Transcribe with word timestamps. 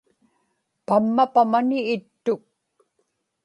pamma 0.85 1.23
pamani 1.33 1.79
ittuk 1.95 2.41